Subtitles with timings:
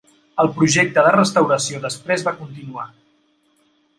[0.43, 2.87] El projecte de restauració després va continuar.